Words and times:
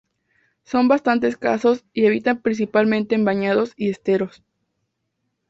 Son 0.63 0.87
bastante 0.87 1.27
escasos 1.27 1.85
y 1.93 2.07
habitan 2.07 2.41
principalmente 2.41 3.13
en 3.13 3.23
bañados 3.23 3.73
y 3.75 3.91
esteros. 3.91 4.41